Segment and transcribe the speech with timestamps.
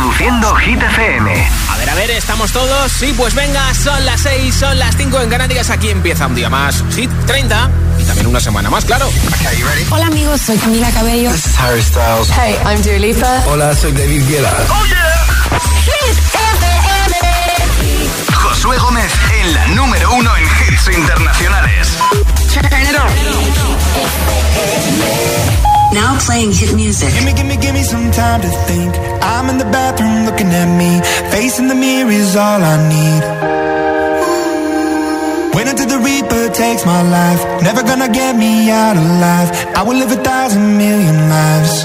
[0.00, 1.48] Reproduciendo Hit FM.
[1.68, 2.90] A ver, a ver, ¿estamos todos?
[2.90, 5.68] Sí, pues venga, son las 6, son las 5 en Canarias.
[5.68, 6.82] Aquí empieza un día más.
[6.96, 7.70] Hit 30.
[7.98, 9.10] Y también una semana más, claro.
[9.90, 11.30] Hola amigos, soy Camila Cabello.
[11.30, 12.30] This is Harry Styles.
[12.30, 13.42] Hey, I'm Dua Lipa.
[13.46, 14.50] Hola, soy David Guetta.
[14.70, 15.26] ¡Oh, yeah!
[15.84, 18.08] Hit FM.
[18.32, 21.98] Josué Gómez en la número uno en hits internacionales.
[22.54, 22.96] Turn it
[25.66, 25.69] on.
[25.92, 27.10] Now playing hit music.
[27.14, 28.94] Gimme, gimme, gimme some time to think.
[29.22, 31.00] I'm in the bathroom looking at me.
[31.32, 33.22] Facing the mirror is all I need.
[35.54, 37.42] Wait until the Reaper takes my life.
[37.62, 39.50] Never gonna get me out alive.
[39.74, 41.84] I will live a thousand million lives.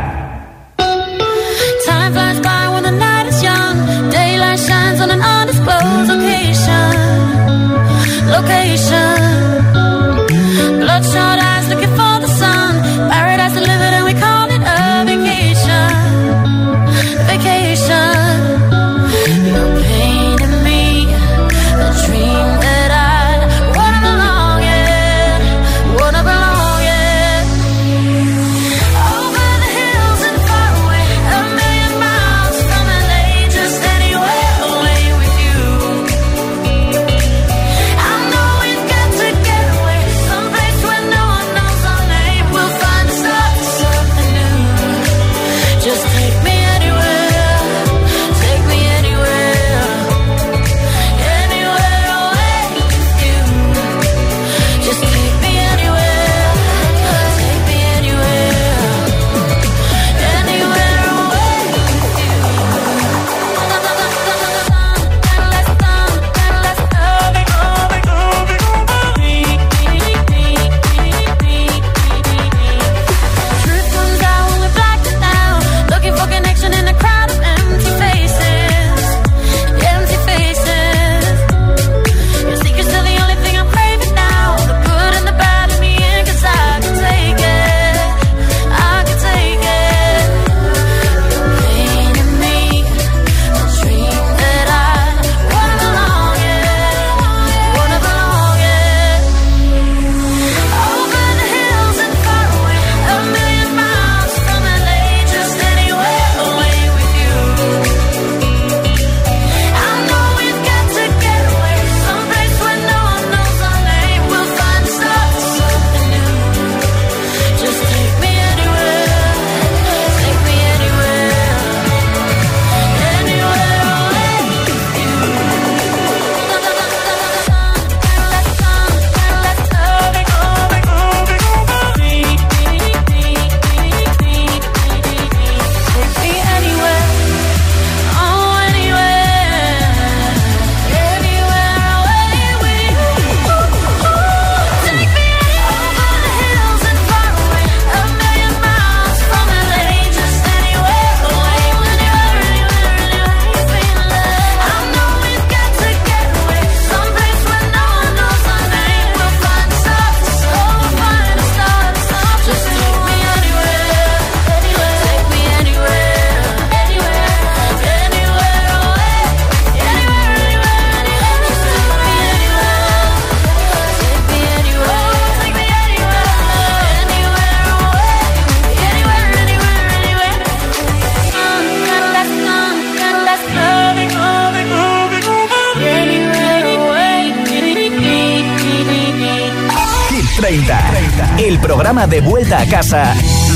[191.91, 193.13] De vuelta a casa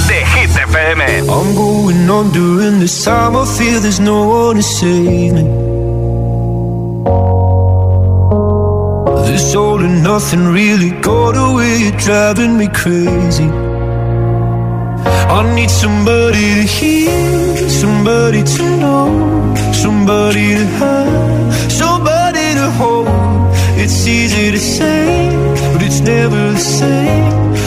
[0.07, 0.49] de Hit.
[1.29, 3.33] I'm going on during this time.
[3.33, 5.43] I feel there's no one to save me.
[9.25, 11.91] This all and nothing really got away.
[11.97, 13.49] Driving me crazy.
[15.38, 23.07] I need somebody to hear, somebody to know, somebody to have, somebody to hold.
[23.77, 25.29] It's easy to say,
[25.71, 27.44] but it's never the same.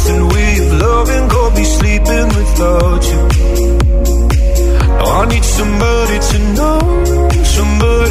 [0.00, 3.20] Nothing way of loving got me sleeping without you.
[5.02, 6.78] I need somebody to know,
[7.44, 8.09] somebody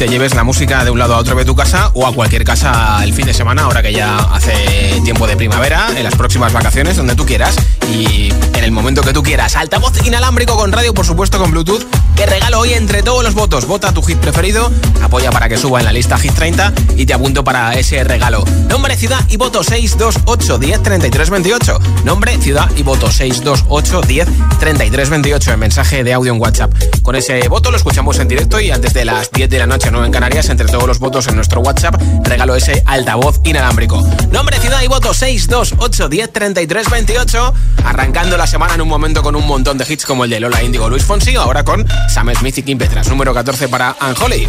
[0.00, 2.42] te lleves la música de un lado a otro de tu casa o a cualquier
[2.42, 6.54] casa el fin de semana, ahora que ya hace tiempo de primavera, en las próximas
[6.54, 7.54] vacaciones, donde tú quieras.
[7.92, 9.56] Y en el momento que tú quieras.
[9.56, 11.82] Altavoz inalámbrico con radio, por supuesto, con Bluetooth,
[12.14, 13.64] que regalo hoy entre todos los votos.
[13.64, 14.70] Vota tu hit preferido,
[15.02, 18.44] apoya para que suba en la lista Hit 30 y te apunto para ese regalo.
[18.68, 21.78] Nombre, ciudad y voto 628 10 33 28.
[22.04, 26.70] Nombre, ciudad y voto 628 10 33 28 en mensaje de audio en WhatsApp.
[27.02, 29.88] Con ese voto lo escuchamos en directo y antes de las 10 de la noche,
[29.90, 34.06] 9 en Canarias, entre todos los votos en nuestro WhatsApp, regalo ese altavoz inalámbrico.
[34.30, 37.54] Nombre, ciudad y voto 628 10 33 28.
[37.86, 40.60] Arrancando la semana en un momento con un montón de hits como el de Lola
[40.60, 43.08] Indigo Luis Fonsi, ahora con Sam Smith y Kim Petras.
[43.08, 44.48] Número 14 para Anjoli.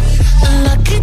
[0.64, 1.02] Lucky.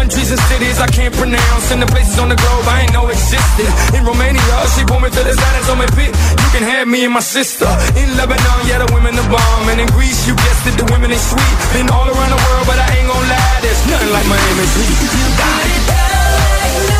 [0.00, 3.06] countries and cities I can't pronounce, and the places on the globe I ain't know
[3.12, 3.68] existed.
[3.92, 6.88] In Romania, she pulled me to the side and told me, "Pit, you can have
[6.88, 7.68] me and my sister."
[8.00, 11.10] In Lebanon, yeah, the women the bomb, and in Greece, you guessed it, the women
[11.12, 11.56] is sweet.
[11.76, 14.96] Been all around the world, but I ain't gonna lie, there's nothing like Miami Heat.
[15.40, 15.58] Down
[16.96, 16.99] in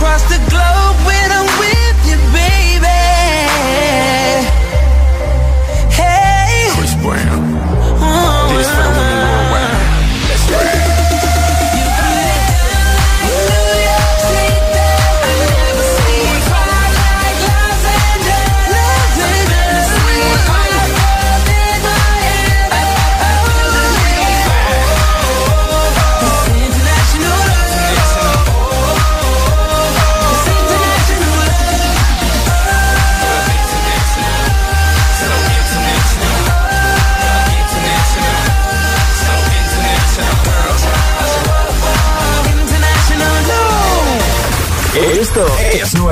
[0.00, 0.39] Across the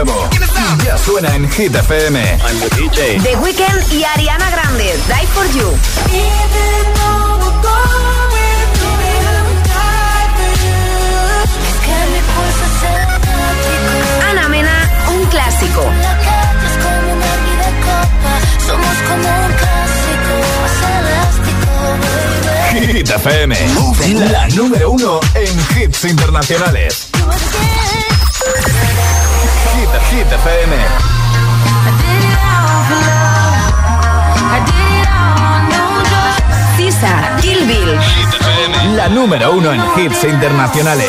[0.04, 0.28] nuevo.
[0.84, 2.38] Ya suena en Hit FM.
[3.22, 5.74] The Weeknd y Ariana Grande, Die for You.
[14.30, 15.82] Ana Mena, un clásico.
[18.66, 20.34] Somos como un clásico.
[22.94, 23.56] Hit FM.
[24.30, 27.07] La número uno en hits internacionales.
[36.88, 37.98] Kill Bill.
[38.96, 41.06] La número uno en hits internacionales.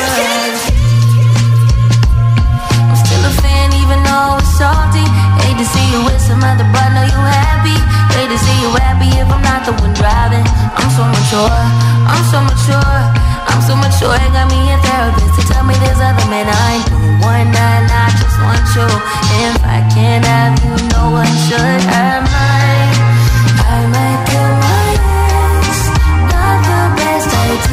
[2.95, 4.99] Still a fan even though it's salty.
[5.39, 7.71] Hate to see you with some other, but know you happy.
[8.11, 10.43] Hate to see you happy if I'm not the one driving.
[10.75, 11.63] I'm so mature,
[12.11, 12.99] I'm so mature,
[13.47, 14.15] I'm so mature.
[14.19, 17.51] It got me a therapist to tell me there's other men I ain't doing one
[17.55, 17.87] night.
[17.87, 18.87] I just want you.
[19.47, 22.38] If I can't have you, no one should have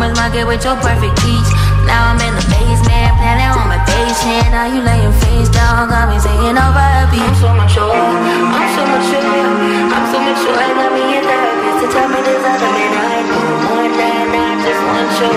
[0.00, 1.50] farmer's market with your perfect peach.
[1.84, 4.16] Now I'm in the basement, planning on my face.
[4.48, 7.20] now you laying face down, got me saying oh, over a beat.
[7.20, 9.44] I'm so mature, I'm so mature,
[9.92, 10.56] I'm so mature.
[10.56, 14.26] I got me a therapist to tell me there's other men I know more than
[14.32, 15.32] I just want you.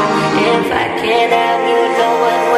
[0.47, 2.52] If I can't have you, no one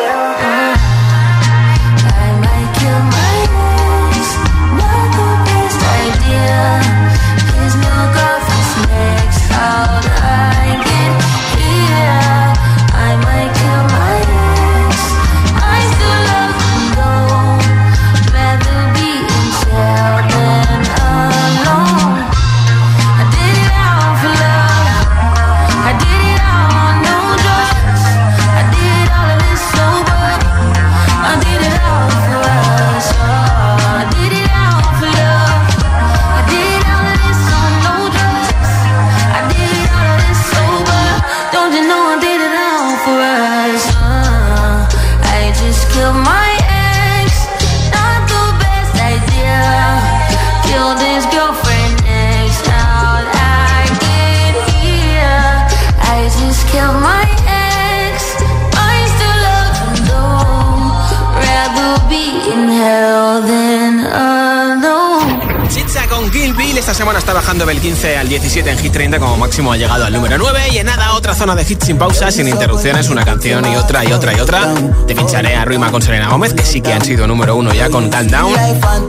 [66.95, 70.13] semana está bajando del 15 al 17 en Hit 30 como máximo ha llegado al
[70.13, 73.69] número 9 y en nada otra zona de hits sin pausa, sin interrupciones, una canción
[73.69, 74.73] y otra y otra y otra.
[75.05, 77.89] Te pincharé a Ruima con Selena Gómez que sí que han sido número 1 ya
[77.89, 78.55] con Calm Down.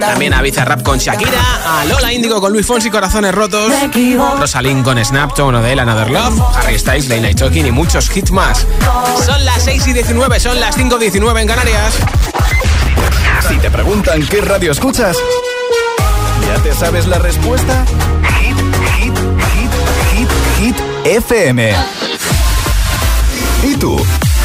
[0.00, 3.72] También a Bizarrap con Shakira, a Lola Índigo con Luis Fonsi Corazones Rotos,
[4.40, 8.32] Rosalind con Snapto, de él Another Love, Harry Styles, Late Night Talking y muchos hits
[8.32, 8.66] más.
[9.24, 11.94] Son las 6 y 19, son las 5 y 19 en Canarias.
[13.48, 15.16] Si te preguntan qué radio escuchas,
[16.46, 17.84] ¿ya te sabes la respuesta?
[18.40, 18.56] Hit,
[18.98, 19.18] hit,
[19.52, 19.70] hit,
[20.12, 20.28] hit,
[20.58, 21.74] hit, FM.
[23.62, 23.96] ¿Y tú?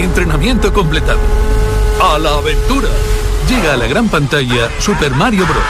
[0.00, 1.18] Entrenamiento completado.
[2.02, 2.88] A la aventura.
[3.50, 5.62] Llega a la gran pantalla Super Mario Bros.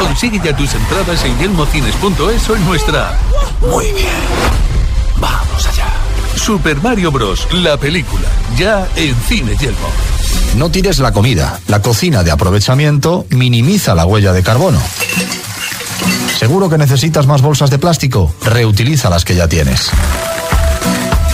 [0.00, 3.16] Consigue ya tus entradas en yelmocines.es o en nuestra.
[3.60, 4.08] Muy bien.
[5.20, 5.86] Vamos allá.
[6.34, 7.46] Super Mario Bros.
[7.52, 8.28] La película.
[8.56, 9.88] Ya en Cine Yelmo.
[10.56, 11.60] No tires la comida.
[11.68, 14.80] La cocina de aprovechamiento minimiza la huella de carbono.
[16.36, 18.34] ¿Seguro que necesitas más bolsas de plástico?
[18.42, 19.92] Reutiliza las que ya tienes.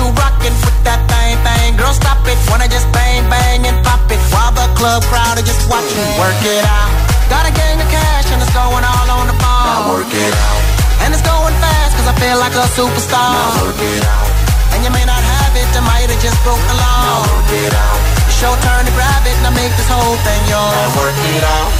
[0.00, 1.76] You rockin' with that thing, thing.
[1.76, 2.38] Girl, stop it.
[2.48, 4.20] Wanna just bang, bang, and pop it.
[4.32, 6.08] While the club crowd are just watching.
[6.16, 6.92] Work it out.
[7.28, 9.68] Got a gang of cash and it's going all on the ball.
[9.68, 10.60] Now work it out.
[11.04, 13.36] And it's going fast cause I feel like a superstar.
[13.36, 14.28] Now work it out.
[14.72, 17.00] And you may not have it, I might have just broke the law.
[17.04, 18.00] Now work it out.
[18.26, 20.74] It's your turn to grab it and I make this whole thing yours.
[20.74, 21.70] Now work it out.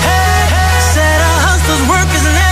[0.00, 2.51] Hey, hey, said our hustle's work is never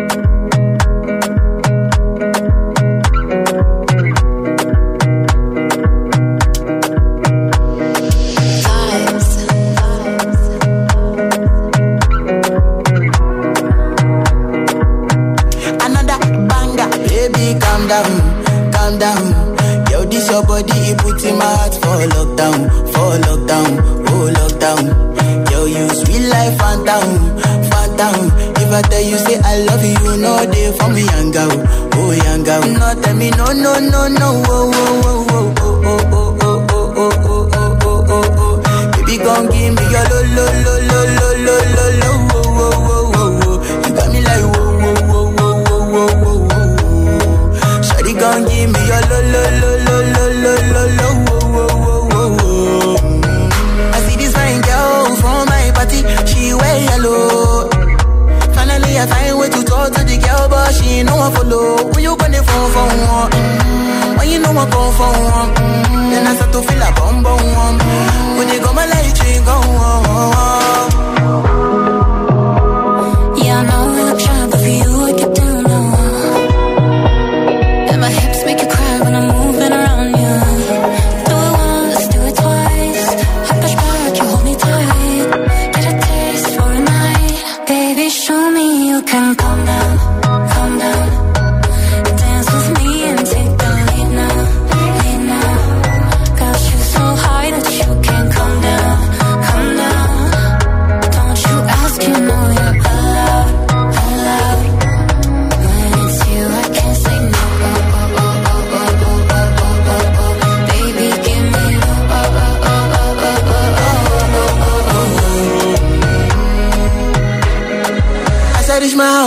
[34.01, 34.43] don't know.
[34.47, 34.90] Oh, oh.
[60.41, 61.91] lover, she know I follow.
[61.91, 63.31] When you gonna phone for one?
[64.17, 65.51] When you know I come for one?
[66.11, 67.77] Then I start to feel a bum bum.
[68.37, 69.55] When you go my light, you go.
[69.55, 71.10] Oh, oh, oh.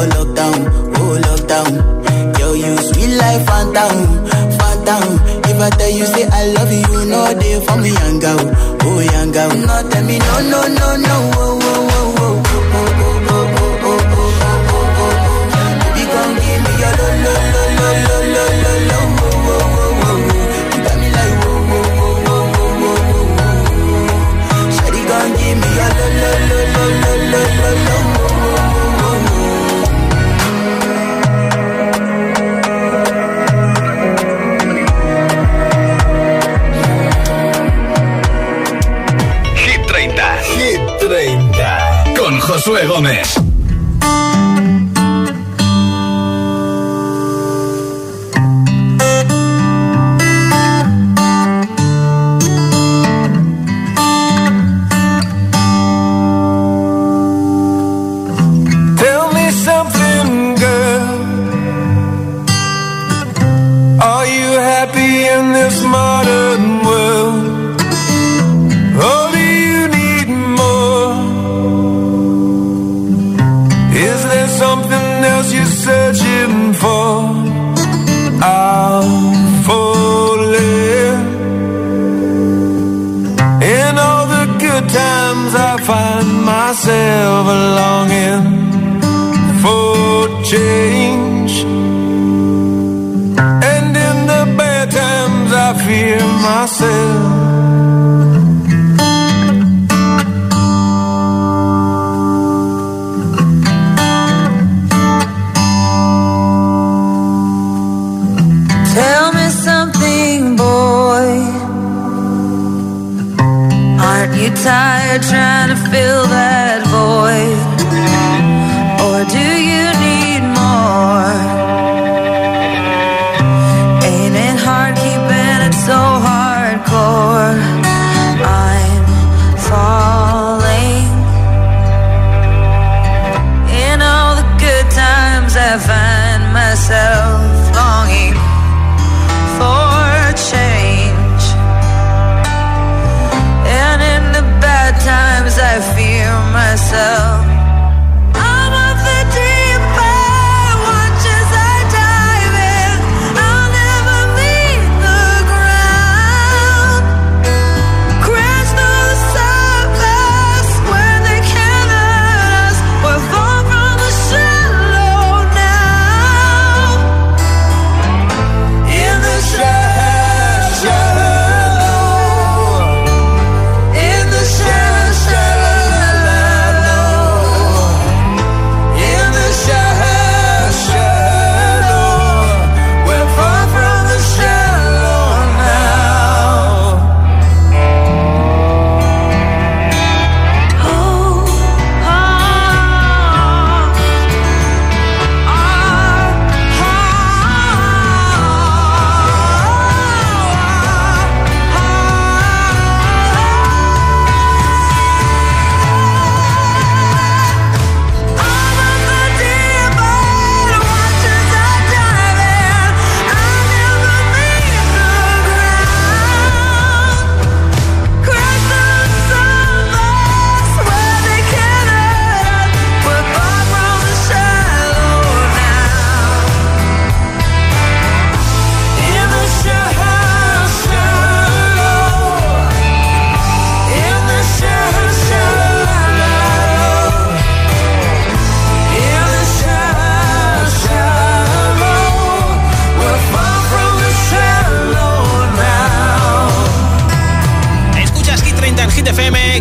[0.00, 0.58] oh lockdown,
[0.96, 2.38] oh lockdown.
[2.38, 3.96] Yo, you sweet life, phantom,
[4.58, 5.04] phantom.
[5.50, 8.40] If I tell you say I love you, no day for me, young girl,
[8.82, 9.50] oh young girl.
[9.68, 11.30] No, tell me no, no, no, no.
[11.36, 11.59] Oh.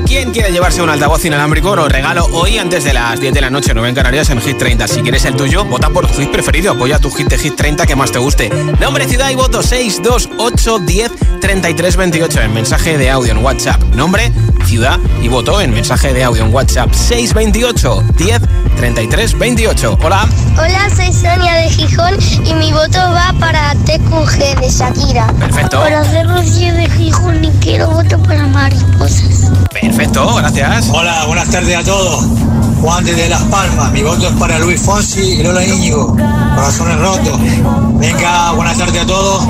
[0.06, 1.76] ¿Quién quiere llevarse un altavoz inalámbrico?
[1.76, 4.58] Lo regalo hoy antes de las 10 de la noche, 9 en Canarias, en Hit
[4.58, 4.88] 30.
[4.88, 6.72] Si quieres el tuyo, vota por tu hit preferido.
[6.72, 8.50] Apoya tu hit de Hit 30 que más te guste.
[8.80, 10.80] Nombre, ciudad y voto 628
[11.40, 13.82] 10 33 28 en mensaje de audio en WhatsApp.
[13.96, 14.32] Nombre,
[14.66, 18.42] ciudad y voto en mensaje de audio en WhatsApp 628 10
[18.76, 19.98] 33 28.
[20.04, 20.28] Hola.
[20.58, 25.28] Hola, soy Sonia de Gijón y mi voto va para TQG de Shakira.
[25.40, 25.80] Perfecto.
[25.80, 29.52] Para hacer Rocío de Gijón y quiero voto para mariposas.
[29.72, 30.90] Perfecto, gracias.
[30.92, 32.26] Hola, buenas tardes a todos.
[32.82, 33.92] Juan desde Las Palmas.
[33.92, 36.16] Mi voto es para Luis Fonsi y Lola Íñigo.
[36.16, 37.40] Corazones rotos.
[38.00, 39.48] Venga, buenas tardes a todos.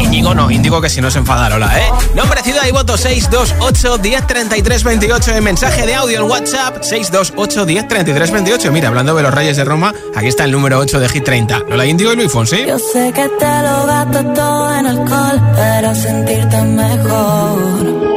[0.00, 1.90] Íñigo no, Índigo que si no se enfada Lola, ¿eh?
[2.14, 7.66] Nombre, ciudad y voto 628 10 33 28 en mensaje de audio en WhatsApp 628
[7.66, 8.72] 10 33 28.
[8.72, 11.60] Mira, hablando de los Reyes de Roma, aquí está el número 8 de Hit 30.
[11.68, 12.66] Lola Índigo y Luis Fonsi.
[12.66, 18.15] Yo sé que te lo gasto todo en alcohol para sentirte mejor.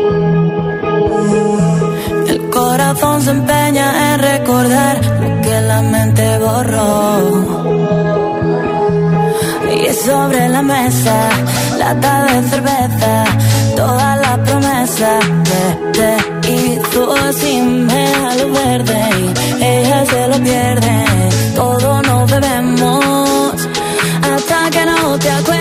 [2.79, 6.87] Corazón se empeña en recordar lo que la mente borró.
[9.75, 11.29] Y sobre la mesa,
[11.77, 13.25] lata de cerveza,
[13.75, 15.63] toda la promesa de
[15.97, 19.01] te hizo da luz verde
[19.59, 20.95] y ella se lo pierde.
[21.55, 23.55] Todo nos bebemos
[24.23, 25.59] hasta que no te acuerdes.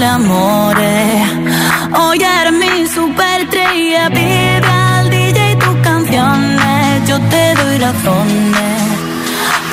[0.00, 1.28] Tu mal amores.
[1.98, 7.08] Hoy eres mi super estrella, pide al DJ tus canciones.
[7.08, 8.82] Yo te doy razones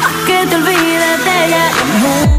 [0.01, 2.36] pa' que te olvides de ella.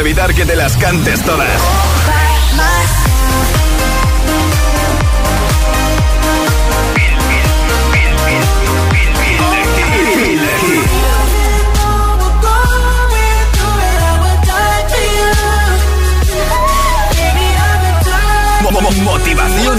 [0.00, 1.60] Evitar que te las cantes todas.
[18.62, 19.78] Mo- mo- Motivación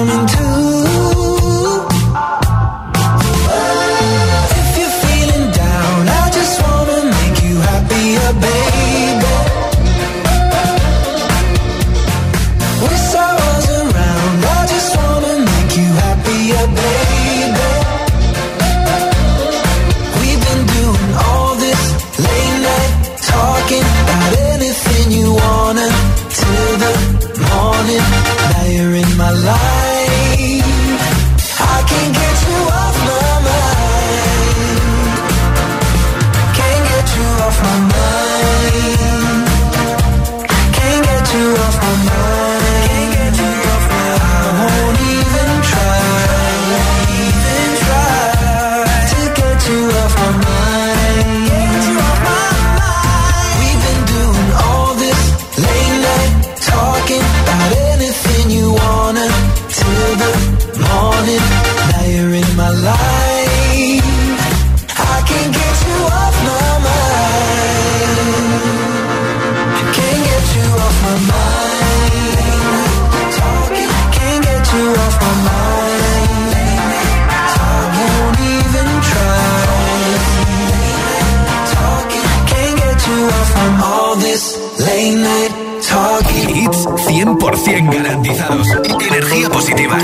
[89.61, 89.97] positiva.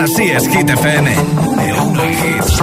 [0.00, 1.16] Así es, Hit FM.
[1.44, 2.62] Número uno en hits.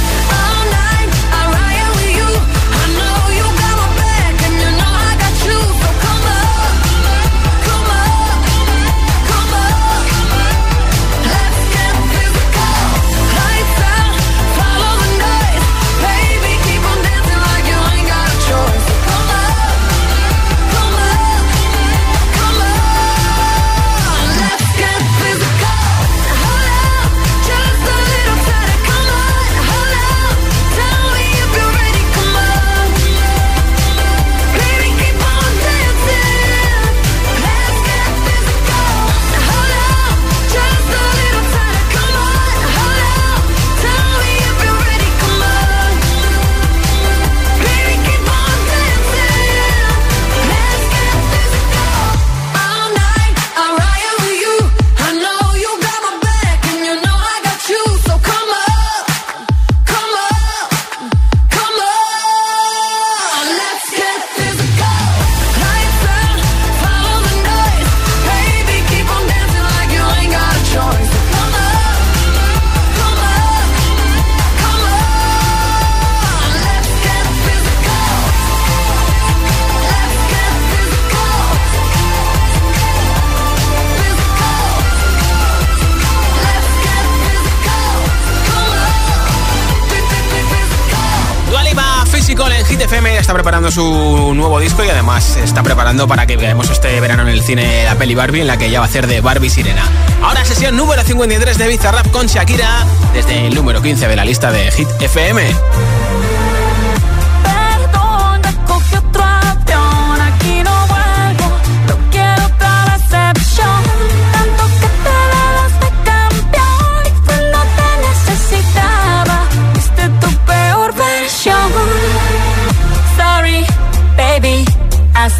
[93.33, 97.41] Preparando su nuevo disco y además está preparando para que veamos este verano en el
[97.41, 99.83] cine la peli Barbie en la que ella va a hacer de Barbie Sirena.
[100.21, 104.51] Ahora sesión número 53 de Bizarrap con Shakira desde el número 15 de la lista
[104.51, 105.41] de Hit FM.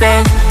[0.01, 0.50] spin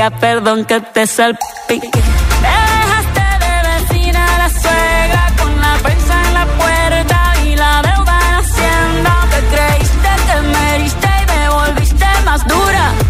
[0.00, 1.90] rica, perdón que te salpique.
[2.42, 8.20] Me dejaste de vecina la suegra con la prensa en la puerta y la deuda
[8.28, 9.14] en hacienda.
[9.30, 13.09] Te creíste que me y me volviste más dura.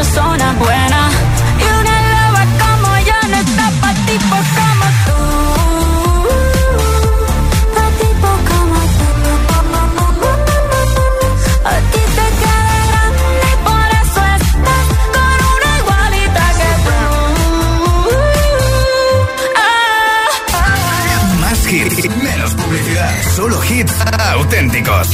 [0.00, 1.00] Persona buena.
[1.60, 5.18] Y una loba como yo no está pa' tipos como tú.
[7.74, 8.78] Pa' tipos como
[10.20, 10.30] tú.
[11.64, 12.26] A ti te
[13.40, 17.00] y por eso estás con una igualita que tú.
[19.56, 19.68] Ah.
[21.42, 23.12] Más hits, menos publicidad.
[23.36, 23.94] Solo hits
[24.32, 25.08] auténticos.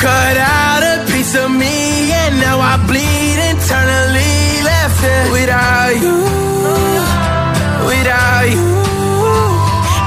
[0.00, 6.18] Cut out a piece of me and now I bleed internally left it without you,
[7.90, 8.68] without you.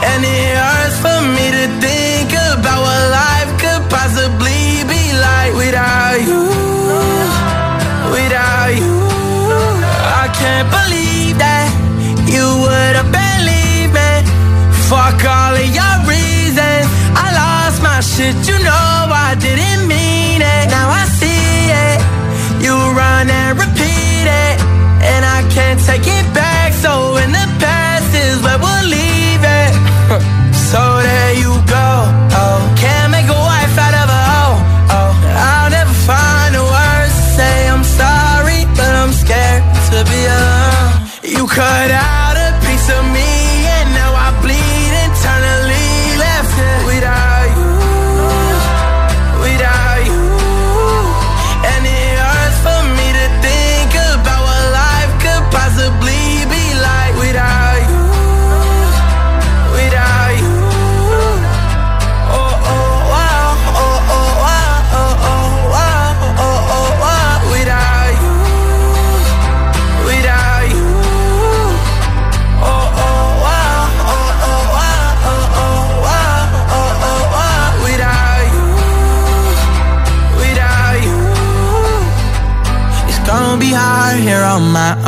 [0.10, 6.18] And it hurts for me to think about what life could possibly be like without
[6.24, 6.44] you,
[8.16, 8.96] without you.
[10.24, 11.68] I can't believe that
[12.32, 14.12] you would have believed me.
[14.88, 15.71] Fuck all of
[18.12, 19.91] shit, you know I didn't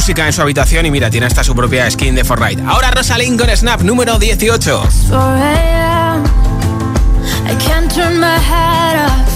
[0.00, 2.62] música en su habitación y mira, tiene hasta su propia skin de Fortnite.
[2.66, 4.88] Ahora Rosalind con Snap número 18.
[5.10, 6.24] 4 a.m.
[7.46, 9.28] I can't turn my head off.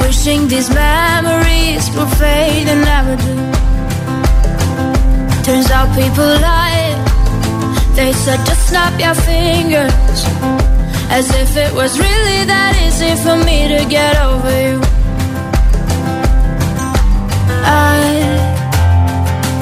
[0.00, 3.34] Wishing these memories will fade and never do.
[5.44, 6.96] Turns out people lie.
[7.94, 9.92] They said just snap your fingers.
[11.10, 14.92] As if it was really that easy for me to get over you.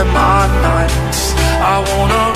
[0.00, 1.32] in my nights.
[1.72, 2.35] I wanna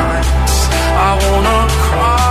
[1.11, 2.30] I wanna cry.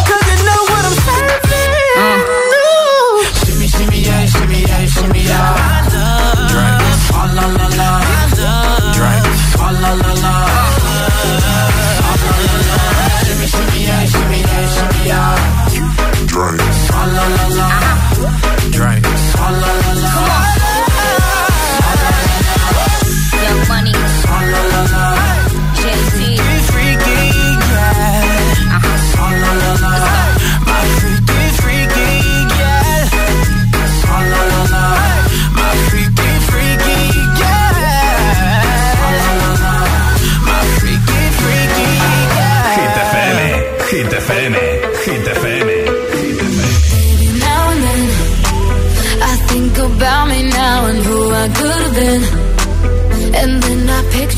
[7.33, 8.10] la la la.